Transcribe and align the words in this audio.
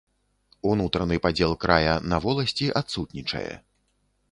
Унутраны 0.69 1.19
падзел 1.25 1.53
края 1.67 1.93
на 2.15 2.21
воласці 2.25 2.73
адсутнічае. 2.83 3.49